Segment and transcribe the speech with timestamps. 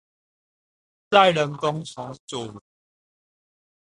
[1.11, 2.59] 再人工重組